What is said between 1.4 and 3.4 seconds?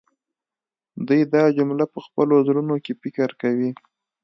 جمله په خپلو زړونو کې فکر